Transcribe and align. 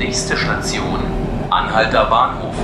Nächste 0.00 0.34
Station, 0.34 0.98
Anhalter 1.50 2.06
Bahnhof. 2.06 2.54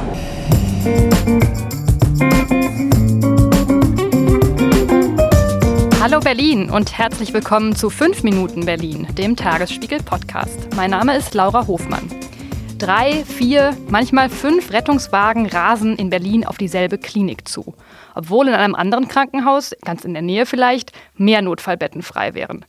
Hallo 6.00 6.20
Berlin 6.20 6.70
und 6.70 6.96
herzlich 6.96 7.34
willkommen 7.34 7.76
zu 7.76 7.90
5 7.90 8.22
Minuten 8.22 8.64
Berlin, 8.64 9.06
dem 9.18 9.36
Tagesspiegel-Podcast. 9.36 10.74
Mein 10.76 10.92
Name 10.92 11.14
ist 11.14 11.34
Laura 11.34 11.66
Hofmann. 11.66 12.08
Drei, 12.78 13.22
vier, 13.26 13.76
manchmal 13.90 14.30
fünf 14.30 14.72
Rettungswagen 14.72 15.44
rasen 15.44 15.96
in 15.96 16.08
Berlin 16.08 16.46
auf 16.46 16.56
dieselbe 16.56 16.96
Klinik 16.96 17.46
zu, 17.46 17.74
obwohl 18.14 18.48
in 18.48 18.54
einem 18.54 18.74
anderen 18.74 19.08
Krankenhaus, 19.08 19.74
ganz 19.84 20.06
in 20.06 20.14
der 20.14 20.22
Nähe 20.22 20.46
vielleicht, 20.46 20.92
mehr 21.16 21.42
Notfallbetten 21.42 22.00
frei 22.00 22.32
wären. 22.32 22.64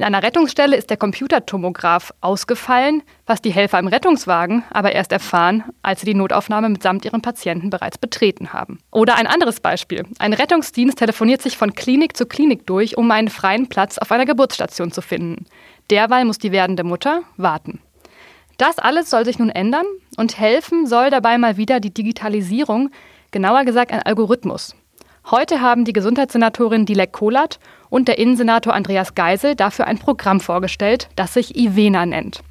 In 0.00 0.06
einer 0.06 0.22
Rettungsstelle 0.22 0.76
ist 0.76 0.88
der 0.88 0.96
Computertomograph 0.96 2.14
ausgefallen, 2.22 3.02
was 3.26 3.42
die 3.42 3.50
Helfer 3.50 3.78
im 3.78 3.86
Rettungswagen 3.86 4.64
aber 4.70 4.92
erst 4.92 5.12
erfahren, 5.12 5.62
als 5.82 6.00
sie 6.00 6.06
die 6.06 6.14
Notaufnahme 6.14 6.70
mitsamt 6.70 7.04
ihren 7.04 7.20
Patienten 7.20 7.68
bereits 7.68 7.98
betreten 7.98 8.54
haben. 8.54 8.78
Oder 8.90 9.16
ein 9.16 9.26
anderes 9.26 9.60
Beispiel. 9.60 10.06
Ein 10.18 10.32
Rettungsdienst 10.32 10.96
telefoniert 10.96 11.42
sich 11.42 11.58
von 11.58 11.74
Klinik 11.74 12.16
zu 12.16 12.24
Klinik 12.24 12.66
durch, 12.66 12.96
um 12.96 13.10
einen 13.10 13.28
freien 13.28 13.68
Platz 13.68 13.98
auf 13.98 14.10
einer 14.10 14.24
Geburtsstation 14.24 14.90
zu 14.90 15.02
finden. 15.02 15.44
Derweil 15.90 16.24
muss 16.24 16.38
die 16.38 16.50
werdende 16.50 16.82
Mutter 16.82 17.20
warten. 17.36 17.82
Das 18.56 18.78
alles 18.78 19.10
soll 19.10 19.26
sich 19.26 19.38
nun 19.38 19.50
ändern 19.50 19.84
und 20.16 20.38
helfen 20.38 20.86
soll 20.86 21.10
dabei 21.10 21.36
mal 21.36 21.58
wieder 21.58 21.78
die 21.78 21.92
Digitalisierung, 21.92 22.88
genauer 23.32 23.66
gesagt 23.66 23.92
ein 23.92 24.02
Algorithmus. 24.02 24.74
Heute 25.28 25.60
haben 25.60 25.84
die 25.84 25.92
Gesundheitssenatorin 25.92 26.86
Dilek 26.86 27.12
Kolat 27.12 27.60
und 27.88 28.08
der 28.08 28.18
Innensenator 28.18 28.74
Andreas 28.74 29.14
Geisel 29.14 29.54
dafür 29.54 29.86
ein 29.86 29.98
Programm 29.98 30.40
vorgestellt, 30.40 31.08
das 31.14 31.34
sich 31.34 31.56
IVENA 31.56 32.06
nennt. 32.06 32.42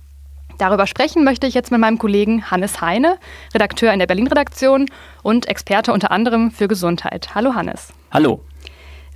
Darüber 0.60 0.88
sprechen 0.88 1.24
möchte 1.24 1.48
ich 1.48 1.54
jetzt 1.54 1.72
mit 1.72 1.80
meinem 1.80 1.98
Kollegen 1.98 2.52
Hannes 2.52 2.82
Heine, 2.82 3.18
Redakteur 3.54 3.92
in 3.94 4.00
der 4.00 4.08
Berlin-Redaktion 4.08 4.86
und 5.24 5.48
Experte 5.48 5.94
unter 5.94 6.12
anderem 6.12 6.52
für 6.52 6.68
Gesundheit. 6.68 7.34
Hallo 7.34 7.56
Hannes. 7.56 7.94
Hallo. 8.12 8.42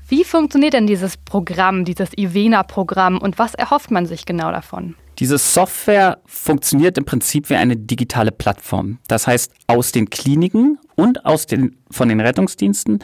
Wie 0.07 0.23
funktioniert 0.23 0.73
denn 0.73 0.87
dieses 0.87 1.17
Programm, 1.17 1.85
dieses 1.85 2.17
IVENA-Programm 2.17 3.17
und 3.17 3.39
was 3.39 3.55
erhofft 3.55 3.91
man 3.91 4.05
sich 4.05 4.25
genau 4.25 4.51
davon? 4.51 4.95
Diese 5.19 5.37
Software 5.37 6.19
funktioniert 6.25 6.97
im 6.97 7.05
Prinzip 7.05 7.49
wie 7.49 7.55
eine 7.55 7.77
digitale 7.77 8.31
Plattform. 8.31 8.99
Das 9.07 9.27
heißt, 9.27 9.51
aus 9.67 9.91
den 9.91 10.09
Kliniken 10.09 10.79
und 10.95 11.25
aus 11.25 11.45
den, 11.45 11.77
von 11.91 12.09
den 12.09 12.19
Rettungsdiensten 12.19 12.99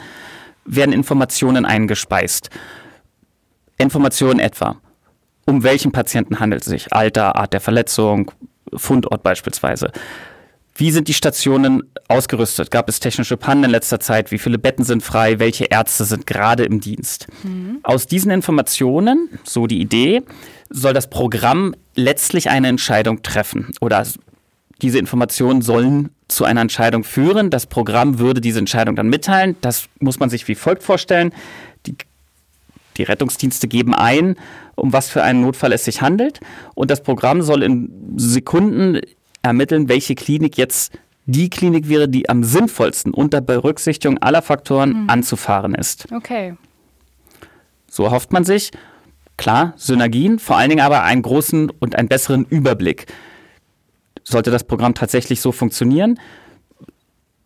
werden 0.64 0.92
Informationen 0.92 1.64
eingespeist. 1.64 2.50
Informationen 3.78 4.40
etwa, 4.40 4.76
um 5.46 5.62
welchen 5.62 5.92
Patienten 5.92 6.40
handelt 6.40 6.62
es 6.62 6.68
sich, 6.68 6.92
Alter, 6.92 7.36
Art 7.36 7.52
der 7.52 7.60
Verletzung, 7.60 8.30
Fundort 8.74 9.22
beispielsweise. 9.22 9.90
Wie 10.74 10.90
sind 10.92 11.08
die 11.08 11.14
Stationen 11.14 11.82
ausgerüstet? 12.08 12.70
Gab 12.70 12.88
es 12.88 13.00
technische 13.00 13.36
Pannen 13.36 13.64
in 13.64 13.70
letzter 13.70 14.00
Zeit? 14.00 14.30
Wie 14.30 14.38
viele 14.38 14.58
Betten 14.58 14.84
sind 14.84 15.02
frei? 15.02 15.38
Welche 15.38 15.64
Ärzte 15.64 16.04
sind 16.04 16.26
gerade 16.26 16.64
im 16.64 16.80
Dienst? 16.80 17.26
Mhm. 17.42 17.80
Aus 17.82 18.06
diesen 18.06 18.30
Informationen, 18.30 19.28
so 19.44 19.66
die 19.66 19.80
Idee, 19.80 20.22
soll 20.70 20.94
das 20.94 21.10
Programm 21.10 21.74
letztlich 22.00 22.50
eine 22.50 22.68
Entscheidung 22.68 23.22
treffen. 23.22 23.72
Oder 23.80 24.06
diese 24.82 24.98
Informationen 24.98 25.62
sollen 25.62 26.10
zu 26.28 26.44
einer 26.44 26.60
Entscheidung 26.60 27.04
führen. 27.04 27.50
Das 27.50 27.66
Programm 27.66 28.18
würde 28.18 28.40
diese 28.40 28.58
Entscheidung 28.58 28.96
dann 28.96 29.08
mitteilen. 29.08 29.56
Das 29.60 29.88
muss 29.98 30.18
man 30.18 30.30
sich 30.30 30.48
wie 30.48 30.54
folgt 30.54 30.82
vorstellen. 30.82 31.32
Die, 31.86 31.94
die 32.96 33.02
Rettungsdienste 33.02 33.68
geben 33.68 33.94
ein, 33.94 34.36
um 34.76 34.92
was 34.92 35.10
für 35.10 35.22
einen 35.22 35.42
Notfall 35.42 35.72
es 35.72 35.84
sich 35.84 36.02
handelt. 36.02 36.40
Und 36.74 36.90
das 36.90 37.02
Programm 37.02 37.42
soll 37.42 37.62
in 37.62 38.14
Sekunden 38.16 39.00
ermitteln, 39.42 39.88
welche 39.88 40.14
Klinik 40.14 40.56
jetzt 40.56 40.92
die 41.26 41.50
Klinik 41.50 41.88
wäre, 41.88 42.08
die 42.08 42.28
am 42.28 42.42
sinnvollsten 42.42 43.12
unter 43.14 43.40
Berücksichtigung 43.40 44.18
aller 44.18 44.42
Faktoren 44.42 45.02
mhm. 45.02 45.10
anzufahren 45.10 45.74
ist. 45.74 46.06
Okay. 46.12 46.54
So 47.88 48.10
hofft 48.10 48.32
man 48.32 48.44
sich. 48.44 48.70
Klar, 49.40 49.72
Synergien, 49.76 50.38
vor 50.38 50.58
allen 50.58 50.68
Dingen 50.68 50.84
aber 50.84 51.02
einen 51.02 51.22
großen 51.22 51.70
und 51.70 51.96
einen 51.96 52.08
besseren 52.08 52.44
Überblick 52.44 53.06
sollte 54.22 54.50
das 54.50 54.64
Programm 54.64 54.92
tatsächlich 54.92 55.40
so 55.40 55.50
funktionieren, 55.50 56.20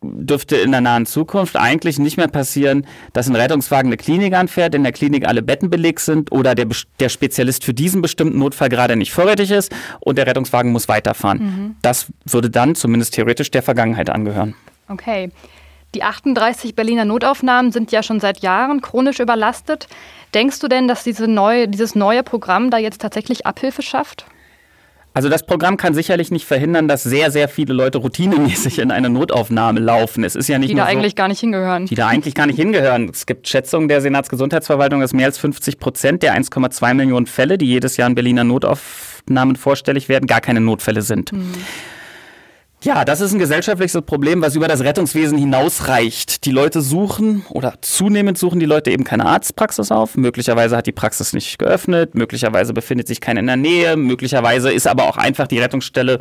dürfte 0.03 0.56
in 0.56 0.72
der 0.72 0.81
nahen 0.81 1.06
Zukunft 1.06 1.54
eigentlich 1.54 2.00
nicht 2.00 2.16
mehr 2.16 2.27
passieren, 2.27 2.84
dass 3.12 3.28
ein 3.28 3.37
Rettungswagen 3.37 3.91
eine 3.91 3.97
Klinik 3.97 4.34
anfährt, 4.34 4.75
in 4.75 4.83
der 4.83 4.91
Klinik 4.91 5.25
alle 5.25 5.41
Betten 5.41 5.71
belegt 5.71 6.00
sind 6.00 6.33
oder 6.33 6.56
der, 6.56 6.66
der 6.99 7.09
Spezialist 7.10 7.62
für 7.62 7.75
diesen 7.75 8.03
bestimmten 8.03 8.41
Notfall 8.41 8.71
gerade 8.71 8.97
nicht 8.97 9.12
vorrätig 9.12 9.53
ist 9.53 9.72
und 10.00 10.19
der 10.19 10.27
Rettungswagen 10.27 10.72
muss 10.72 10.88
weiterfahren. 10.88 11.38
Mhm. 11.38 11.77
Das 11.81 12.06
würde 12.25 12.50
dann 12.50 12.75
zumindest 12.75 13.15
theoretisch 13.15 13.53
der 13.53 13.62
Vergangenheit 13.62 14.10
angehören. 14.10 14.56
Okay. 14.88 15.31
Die 15.94 16.03
38 16.03 16.75
Berliner 16.75 17.05
Notaufnahmen 17.05 17.71
sind 17.71 17.93
ja 17.93 18.03
schon 18.03 18.19
seit 18.19 18.41
Jahren 18.41 18.81
chronisch 18.81 19.21
überlastet. 19.21 19.87
Denkst 20.34 20.59
du 20.59 20.66
denn, 20.66 20.88
dass 20.88 21.05
diese 21.05 21.28
neue, 21.28 21.69
dieses 21.69 21.94
neue 21.94 22.25
Programm 22.25 22.71
da 22.71 22.78
jetzt 22.78 23.00
tatsächlich 23.00 23.47
Abhilfe 23.47 23.82
schafft? 23.82 24.27
Also 25.16 25.28
das 25.28 25.47
Programm 25.47 25.77
kann 25.77 25.94
sicherlich 25.94 26.33
nicht 26.33 26.44
verhindern, 26.44 26.88
dass 26.88 27.04
sehr, 27.04 27.31
sehr 27.31 27.49
viele 27.49 27.72
Leute 27.72 27.99
routinemäßig 27.99 28.81
in 28.81 28.91
eine 28.91 29.09
Notaufnahme 29.09 29.78
laufen. 29.78 30.25
Es 30.25 30.34
ist 30.34 30.49
ja 30.49 30.59
nicht 30.59 30.71
die 30.71 30.75
da 30.75 30.83
so, 30.83 30.88
eigentlich 30.88 31.15
gar 31.15 31.28
nicht 31.28 31.38
hingehören. 31.38 31.87
Die 31.87 31.94
da 31.94 32.09
eigentlich 32.09 32.34
gar 32.34 32.47
nicht 32.47 32.56
hingehören. 32.56 33.09
Es 33.09 33.25
gibt 33.25 33.47
Schätzungen 33.47 33.87
der 33.87 34.00
Senatsgesundheitsverwaltung, 34.00 35.00
dass 35.00 35.12
mehr 35.12 35.27
als 35.27 35.38
50 35.38 35.78
Prozent 35.78 36.25
der 36.25 36.37
1,2 36.37 36.94
Millionen 36.94 37.27
Fälle, 37.27 37.56
die 37.56 37.66
jedes 37.66 37.97
Jahr 37.97 38.09
in 38.09 38.16
Berliner 38.16 38.43
Notaufnahmen 38.43 39.54
vorstellig 39.54 40.09
werden, 40.09 40.27
gar 40.27 40.41
keine 40.41 40.60
Notfälle 40.60 41.03
sind. 41.03 41.33
Mhm. 41.33 41.54
Ja, 42.84 43.06
das 43.06 43.22
ist 43.22 43.33
ein 43.33 43.39
gesellschaftliches 43.39 44.03
Problem, 44.03 44.43
was 44.43 44.56
über 44.56 44.69
das 44.69 44.83
Rettungswesen 44.83 45.39
hinausreicht. 45.39 46.45
Die 46.45 46.50
Leute 46.50 46.83
suchen 46.83 47.43
oder 47.49 47.77
zunehmend 47.81 48.37
suchen 48.37 48.61
die 48.61 48.67
Leute 48.67 48.91
eben 48.91 49.05
keine 49.05 49.25
Arztpraxis 49.25 49.91
auf. 49.91 50.19
Möglicherweise 50.19 50.77
hat 50.77 50.87
die 50.87 50.93
Praxis 50.93 51.33
nicht 51.33 51.59
geöffnet, 51.59 52.15
möglicherweise 52.15 52.75
befindet 52.75 53.09
sich 53.09 53.22
keine 53.22 53.41
in 53.41 53.47
der 53.47 53.56
Nähe, 53.56 53.97
möglicherweise 53.97 54.71
ist 54.71 54.87
aber 54.87 55.05
auch 55.05 55.17
einfach 55.17 55.47
die 55.47 55.61
Rettungsstelle 55.61 56.19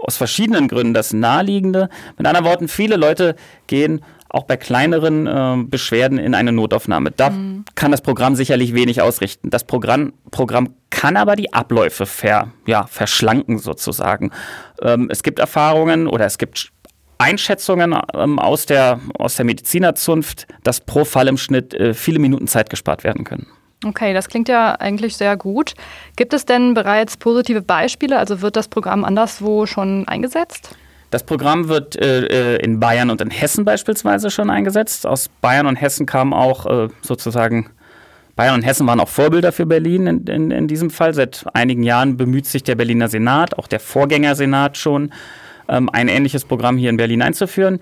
aus 0.00 0.16
verschiedenen 0.16 0.68
Gründen 0.68 0.94
das 0.94 1.12
naheliegende. 1.12 1.88
Mit 2.16 2.24
anderen 2.24 2.46
Worten, 2.46 2.68
viele 2.68 2.94
Leute 2.94 3.34
gehen 3.66 4.00
auch 4.28 4.44
bei 4.44 4.56
kleineren 4.56 5.26
äh, 5.26 5.64
Beschwerden 5.64 6.18
in 6.18 6.34
eine 6.34 6.52
Notaufnahme. 6.52 7.10
Da 7.10 7.30
mhm. 7.30 7.64
kann 7.74 7.90
das 7.90 8.00
Programm 8.00 8.36
sicherlich 8.36 8.74
wenig 8.74 9.02
ausrichten. 9.02 9.50
Das 9.50 9.64
Programm, 9.64 10.12
Programm 10.30 10.74
kann 11.06 11.16
aber 11.16 11.36
die 11.36 11.52
Abläufe 11.52 12.04
ver, 12.04 12.48
ja, 12.66 12.84
verschlanken 12.88 13.58
sozusagen. 13.58 14.32
Ähm, 14.82 15.06
es 15.08 15.22
gibt 15.22 15.38
Erfahrungen 15.38 16.08
oder 16.08 16.26
es 16.26 16.36
gibt 16.36 16.72
Einschätzungen 17.18 17.96
ähm, 18.12 18.40
aus, 18.40 18.66
der, 18.66 18.98
aus 19.16 19.36
der 19.36 19.44
Medizinerzunft, 19.44 20.48
dass 20.64 20.80
pro 20.80 21.04
Fall 21.04 21.28
im 21.28 21.36
Schnitt 21.36 21.74
äh, 21.74 21.94
viele 21.94 22.18
Minuten 22.18 22.48
Zeit 22.48 22.70
gespart 22.70 23.04
werden 23.04 23.22
können. 23.22 23.46
Okay, 23.84 24.14
das 24.14 24.28
klingt 24.28 24.48
ja 24.48 24.72
eigentlich 24.80 25.16
sehr 25.16 25.36
gut. 25.36 25.74
Gibt 26.16 26.34
es 26.34 26.44
denn 26.44 26.74
bereits 26.74 27.16
positive 27.16 27.62
Beispiele? 27.62 28.18
Also 28.18 28.40
wird 28.40 28.56
das 28.56 28.66
Programm 28.66 29.04
anderswo 29.04 29.64
schon 29.66 30.08
eingesetzt? 30.08 30.74
Das 31.10 31.22
Programm 31.22 31.68
wird 31.68 31.94
äh, 31.94 32.56
äh, 32.56 32.64
in 32.64 32.80
Bayern 32.80 33.10
und 33.10 33.20
in 33.20 33.30
Hessen 33.30 33.64
beispielsweise 33.64 34.28
schon 34.32 34.50
eingesetzt. 34.50 35.06
Aus 35.06 35.28
Bayern 35.40 35.68
und 35.68 35.76
Hessen 35.76 36.04
kam 36.04 36.32
auch 36.34 36.66
äh, 36.66 36.88
sozusagen, 37.00 37.70
Bayern 38.36 38.56
und 38.56 38.62
Hessen 38.62 38.86
waren 38.86 39.00
auch 39.00 39.08
Vorbilder 39.08 39.50
für 39.50 39.66
Berlin 39.66 40.06
in, 40.06 40.26
in, 40.26 40.50
in, 40.50 40.68
diesem 40.68 40.90
Fall. 40.90 41.14
Seit 41.14 41.46
einigen 41.54 41.82
Jahren 41.82 42.16
bemüht 42.18 42.46
sich 42.46 42.62
der 42.62 42.74
Berliner 42.74 43.08
Senat, 43.08 43.58
auch 43.58 43.66
der 43.66 43.80
Vorgängersenat 43.80 44.76
schon, 44.76 45.12
ähm, 45.68 45.88
ein 45.90 46.08
ähnliches 46.08 46.44
Programm 46.44 46.76
hier 46.76 46.90
in 46.90 46.98
Berlin 46.98 47.22
einzuführen. 47.22 47.80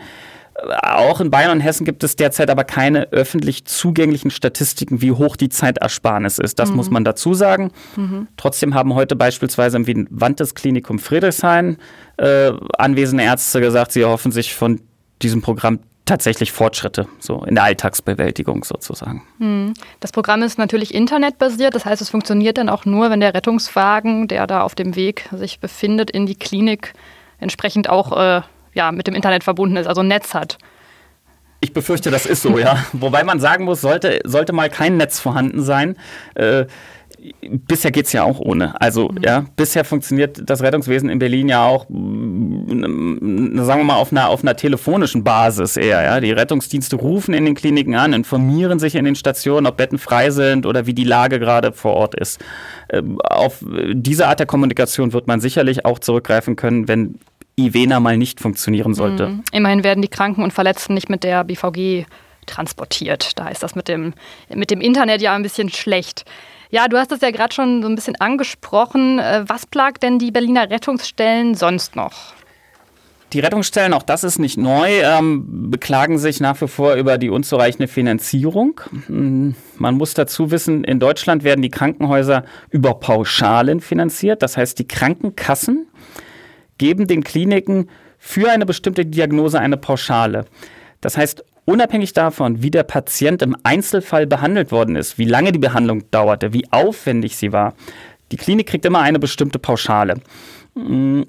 Auch 0.83 1.21
in 1.21 1.31
Bayern 1.31 1.51
und 1.51 1.61
Hessen 1.61 1.85
gibt 1.85 2.05
es 2.05 2.15
derzeit 2.15 2.49
aber 2.49 2.63
keine 2.63 3.11
öffentlich 3.13 3.65
zugänglichen 3.65 4.31
Statistiken, 4.31 5.03
wie 5.03 5.11
hoch 5.11 5.35
die 5.35 5.49
Zeitersparnis 5.49 6.39
ist. 6.39 6.61
Das 6.61 6.71
mhm. 6.71 6.77
muss 6.77 6.91
man 6.91 7.03
dazu 7.03 7.35
sagen. 7.35 7.73
Mhm. 7.97 8.29
Trotzdem 8.37 8.75
haben 8.75 8.95
heute 8.95 9.17
beispielsweise 9.17 9.77
im 9.77 9.89
Vivantes-Klinikum 9.89 11.01
Friedrichshain 11.01 11.79
äh, 12.19 12.53
anwesende 12.79 13.25
Ärzte 13.25 13.61
gesagt, 13.61 13.91
sie 13.91 14.03
erhoffen 14.03 14.31
sich 14.31 14.55
von 14.55 14.81
diesem 15.23 15.43
Programm 15.43 15.81
tatsächlich 16.05 16.53
Fortschritte, 16.53 17.07
so 17.19 17.45
in 17.45 17.55
der 17.55 17.65
Alltagsbewältigung 17.65 18.65
sozusagen. 18.65 19.23
Mhm. 19.39 19.75
Das 20.01 20.13
Programm 20.13 20.43
ist 20.43 20.59
natürlich 20.59 20.95
internetbasiert, 20.95 21.75
das 21.75 21.85
heißt, 21.85 22.03
es 22.03 22.11
funktioniert 22.11 22.59
dann 22.59 22.69
auch 22.69 22.85
nur, 22.85 23.11
wenn 23.11 23.21
der 23.21 23.35
Rettungswagen, 23.35 24.29
der 24.29 24.47
da 24.47 24.63
auf 24.63 24.75
dem 24.75 24.97
Weg 24.97 25.29
sich 25.33 25.61
befindet, 25.61 26.11
in 26.11 26.27
die 26.27 26.35
Klinik 26.35 26.93
entsprechend 27.39 27.89
auch 27.89 28.13
äh, 28.13 28.43
ja, 28.75 28.93
mit 28.93 29.07
dem 29.07 29.15
Internet 29.15 29.45
verbunden 29.45 29.77
ist, 29.77 29.87
also 29.87 30.03
ein 30.03 30.09
Netz 30.09 30.35
hat. 30.35 30.59
Ich 31.61 31.73
befürchte, 31.73 32.11
das 32.11 32.27
ist 32.27 32.43
so, 32.43 32.59
ja. 32.59 32.85
Wobei 32.93 33.25
man 33.25 33.41
sagen 33.41 33.65
muss, 33.65 33.81
sollte, 33.81 34.21
sollte 34.25 34.53
mal 34.53 34.69
kein 34.69 34.99
Netz 34.99 35.19
vorhanden 35.19 35.63
sein, 35.63 35.97
äh, 36.35 36.67
bisher 37.43 37.91
geht 37.91 38.07
es 38.07 38.13
ja 38.13 38.25
auch 38.25 38.41
ohne. 38.41 38.81
Also 38.81 39.09
mhm. 39.09 39.19
ja, 39.23 39.45
bisher 39.57 39.85
funktioniert 39.85 40.43
das 40.45 40.63
Rettungswesen 40.63 41.09
in 41.09 41.19
Berlin 41.19 41.49
ja 41.49 41.65
auch, 41.65 41.87
mm, 41.89 43.59
sagen 43.59 43.81
wir 43.81 43.85
mal, 43.85 43.97
auf 43.97 44.13
einer, 44.13 44.29
auf 44.29 44.43
einer 44.43 44.57
telefonischen 44.57 45.25
Basis 45.25 45.77
eher. 45.77 46.03
Ja. 46.03 46.21
Die 46.21 46.33
Rettungsdienste 46.33 46.97
rufen 46.97 47.35
in 47.35 47.45
den 47.45 47.55
Kliniken 47.55 47.95
an, 47.95 48.13
informieren 48.13 48.79
sich 48.79 48.95
in 48.95 49.05
den 49.05 49.15
Stationen, 49.15 49.67
ob 49.67 49.77
Betten 49.77 49.99
frei 49.99 50.31
sind 50.31 50.67
oder 50.67 50.87
wie 50.87 50.95
die 50.95 51.05
Lage 51.05 51.39
gerade 51.39 51.73
vor 51.73 51.95
Ort 51.95 52.15
ist. 52.15 52.43
Ähm, 52.91 53.19
auf 53.21 53.65
diese 53.93 54.29
Art 54.29 54.41
der 54.41 54.47
Kommunikation 54.47 55.13
wird 55.13 55.27
man 55.27 55.41
sicherlich 55.41 55.85
auch 55.85 55.99
zurückgreifen 55.99 56.57
können, 56.57 56.89
wenn 56.89 57.19
Ivena 57.57 58.01
mal 58.01 58.17
nicht 58.17 58.41
funktionieren 58.41 58.95
sollte. 58.95 59.29
Mhm. 59.29 59.45
Immerhin 59.53 59.85
werden 59.85 60.03
die 60.03 60.09
Kranken 60.09 60.43
und 60.43 60.53
Verletzten 60.53 60.95
nicht 60.95 61.09
mit 61.09 61.25
der 61.25 61.45
BVG 61.45 62.07
transportiert. 62.47 63.39
Da 63.39 63.49
ist 63.49 63.63
das 63.63 63.75
mit 63.75 63.89
dem, 63.89 64.15
mit 64.49 64.71
dem 64.71 64.81
Internet 64.81 65.23
ja 65.23 65.35
ein 65.35 65.43
bisschen 65.43 65.71
schlecht. 65.71 66.25
Ja, 66.71 66.89
du 66.89 66.97
hast 66.97 67.13
das 67.13 67.21
ja 67.21 67.31
gerade 67.31 67.55
schon 67.55 67.83
so 67.83 67.89
ein 67.89 67.95
bisschen 67.95 68.17
angesprochen. 68.21 69.19
Äh, 69.19 69.45
was 69.47 69.67
plagt 69.67 70.03
denn 70.03 70.19
die 70.19 70.31
Berliner 70.31 70.71
Rettungsstellen 70.71 71.55
sonst 71.55 71.95
noch? 71.95 72.35
Die 73.33 73.41
Rettungsstellen, 73.41 73.93
auch 73.95 74.05
das 74.05 74.23
ist 74.23 74.39
nicht 74.39 74.59
neu, 74.59 75.01
ähm, 75.03 75.71
beklagen 75.71 76.19
sich 76.19 76.39
nach 76.41 76.61
wie 76.61 76.69
vor 76.69 76.95
über 76.95 77.19
die 77.19 77.31
unzureichende 77.31 77.89
Finanzierung. 77.89 78.81
Hm, 79.07 79.57
man 79.77 79.95
muss 79.97 80.15
dazu 80.15 80.53
wissen, 80.53 80.85
in 80.85 81.01
Deutschland 81.01 81.43
werden 81.43 81.61
die 81.61 81.71
Krankenhäuser 81.71 82.45
über 82.71 82.95
Pauschalen 82.95 83.81
finanziert. 83.81 84.43
Das 84.43 84.57
heißt, 84.57 84.79
die 84.79 84.87
Krankenkassen 84.87 85.89
geben 86.79 87.09
den 87.09 87.25
Kliniken 87.25 87.89
für 88.19 88.51
eine 88.51 88.67
bestimmte 88.67 89.05
Diagnose 89.05 89.59
eine 89.59 89.77
Pauschale. 89.77 90.45
Das 91.01 91.17
heißt, 91.17 91.45
Unabhängig 91.67 92.13
davon, 92.13 92.63
wie 92.63 92.71
der 92.71 92.83
Patient 92.83 93.41
im 93.43 93.57
Einzelfall 93.63 94.27
behandelt 94.27 94.71
worden 94.71 94.97
ist, 94.97 95.17
wie 95.19 95.25
lange 95.25 95.53
die 95.53 95.59
Behandlung 95.59 96.11
dauerte, 96.11 96.53
wie 96.53 96.71
aufwendig 96.71 97.37
sie 97.37 97.53
war, 97.53 97.75
die 98.33 98.37
Klinik 98.37 98.69
kriegt 98.69 98.85
immer 98.85 99.01
eine 99.01 99.19
bestimmte 99.19 99.59
Pauschale. 99.59 100.21
Mm, 100.75 101.23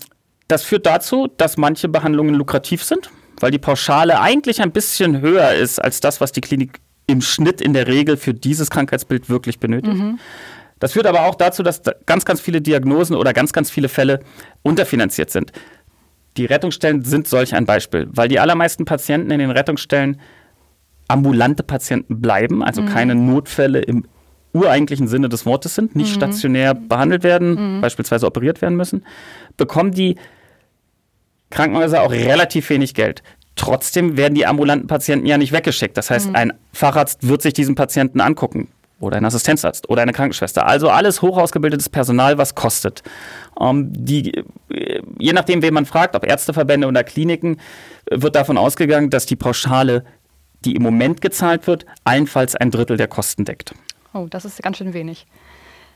das 0.48 0.64
führt 0.64 0.86
dazu, 0.86 1.28
dass 1.38 1.58
manche 1.58 1.88
Behandlungen 1.88 2.36
lukrativ 2.36 2.84
sind, 2.84 3.10
weil 3.40 3.52
die 3.52 3.60
Pauschale 3.60 4.20
eigentlich 4.20 4.62
ein 4.62 4.72
bisschen 4.72 5.22
höher 5.22 5.54
ist 5.54 5.80
als 5.80 6.02
das, 6.02 6.22
was 6.22 6.32
die 6.32 6.42
Klinik 6.42 6.80
im 7.08 7.22
Schnitt 7.22 7.62
in 7.62 7.74
der 7.74 7.88
Regel 7.88 8.18
für 8.18 8.34
dieses 8.34 8.70
Krankheitsbild 8.70 9.30
wirklich 9.30 9.60
benötigt. 9.60 9.98
Mhm. 9.98 10.20
Das 10.80 10.94
führt 10.94 11.08
aber 11.08 11.26
auch 11.26 11.36
dazu, 11.36 11.64
dass 11.64 11.82
ganz, 12.06 12.26
ganz 12.26 12.42
viele 12.42 12.62
Diagnosen 12.62 13.16
oder 13.16 13.34
ganz, 13.34 13.54
ganz 13.54 13.70
viele 13.70 13.88
Fälle 13.88 14.20
unterfinanziert 14.62 15.32
sind. 15.32 15.52
Die 16.38 16.46
Rettungsstellen 16.46 17.04
sind 17.04 17.28
solch 17.28 17.56
ein 17.56 17.66
Beispiel, 17.66 18.08
weil 18.12 18.28
die 18.28 18.40
allermeisten 18.40 18.86
Patienten 18.86 19.32
in 19.32 19.40
den 19.40 19.52
Rettungsstellen 19.52 20.20
ambulante 21.08 21.64
Patienten 21.64 22.22
bleiben, 22.22 22.64
also 22.64 22.82
mhm. 22.82 22.88
keine 22.88 23.16
Notfälle 23.16 23.80
im 23.80 24.06
ureigentlichen 24.54 25.08
Sinne 25.08 25.30
des 25.30 25.46
Wortes 25.46 25.76
sind, 25.76 25.96
nicht 25.96 26.12
mhm. 26.12 26.16
stationär 26.16 26.74
behandelt 26.74 27.24
werden, 27.24 27.78
mhm. 27.78 27.82
beispielsweise 27.82 28.26
operiert 28.26 28.62
werden 28.62 28.76
müssen, 28.76 29.06
bekommen 29.58 29.92
die 29.92 30.16
Krankenhäuser 31.50 32.02
auch 32.02 32.12
relativ 32.12 32.70
wenig 32.70 32.94
Geld. 32.94 33.22
Trotzdem 33.56 34.18
werden 34.18 34.34
die 34.34 34.46
ambulanten 34.46 34.88
Patienten 34.88 35.26
ja 35.26 35.38
nicht 35.38 35.54
weggeschickt. 35.54 35.96
Das 35.96 36.10
heißt, 36.10 36.30
mhm. 36.30 36.36
ein 36.36 36.54
Facharzt 36.74 37.28
wird 37.28 37.42
sich 37.42 37.54
diesen 37.54 37.76
Patienten 37.76 38.20
angucken 38.20 38.68
oder 39.00 39.18
ein 39.18 39.26
Assistenzarzt 39.26 39.90
oder 39.90 40.02
eine 40.02 40.14
Krankenschwester. 40.14 40.66
Also 40.66 40.90
alles 40.90 41.22
hochausgebildetes 41.22 41.90
Personal, 41.90 42.38
was 42.38 42.56
kostet. 42.56 43.04
Ähm, 43.60 43.92
die, 43.92 44.44
je 45.20 45.34
nachdem, 45.34 45.62
wen 45.62 45.74
man 45.74 45.86
fragt, 45.86 46.16
ob 46.16 46.26
Ärzteverbände 46.26 46.88
oder 46.88 47.04
Kliniken, 47.04 47.60
wird 48.10 48.36
davon 48.36 48.58
ausgegangen, 48.58 49.10
dass 49.10 49.26
die 49.26 49.36
Pauschale, 49.36 50.06
die 50.64 50.76
im 50.76 50.84
Moment 50.84 51.22
gezahlt 51.22 51.68
wird, 51.68 51.86
allenfalls 52.04 52.56
ein 52.56 52.72
Drittel 52.72 52.98
der 52.98 53.08
Kosten 53.08 53.46
deckt. 53.46 53.74
Oh, 54.14 54.28
das 54.30 54.46
ist 54.46 54.62
ganz 54.64 54.78
schön 54.78 54.94
wenig. 54.94 55.26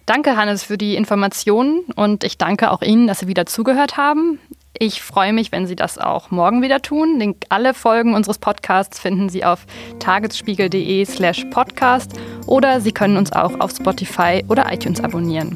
Danke, 0.06 0.36
Hannes, 0.36 0.64
für 0.64 0.78
die 0.78 0.96
Informationen 0.96 1.82
und 1.96 2.24
ich 2.24 2.40
danke 2.40 2.72
auch 2.72 2.82
Ihnen, 2.82 3.06
dass 3.06 3.20
Sie 3.20 3.28
wieder 3.28 3.46
zugehört 3.46 3.96
haben. 3.96 4.40
Ich 4.78 5.02
freue 5.02 5.34
mich, 5.34 5.52
wenn 5.52 5.68
Sie 5.68 5.76
das 5.76 5.98
auch 5.98 6.32
morgen 6.32 6.62
wieder 6.62 6.82
tun. 6.82 7.36
Alle 7.50 7.74
Folgen 7.74 8.16
unseres 8.16 8.40
Podcasts 8.40 9.00
finden 9.00 9.30
Sie 9.30 9.44
auf 9.44 9.66
tagesspiegel.de 10.00 11.06
slash 11.06 11.46
podcast 11.52 12.20
oder 12.48 12.82
Sie 12.82 12.92
können 12.92 13.18
uns 13.18 13.32
auch 13.32 13.60
auf 13.60 13.72
Spotify 13.72 14.44
oder 14.48 14.72
iTunes 14.74 15.00
abonnieren. 15.00 15.56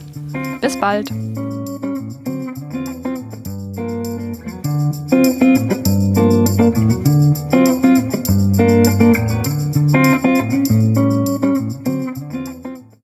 Bis 0.61 0.79
bald. 0.79 1.09
Música 5.13 5.72